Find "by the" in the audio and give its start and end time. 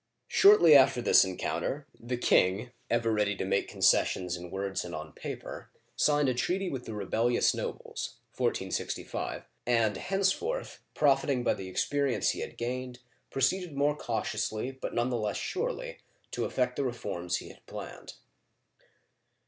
11.43-11.67